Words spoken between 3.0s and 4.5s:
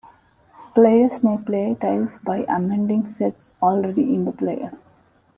sets already in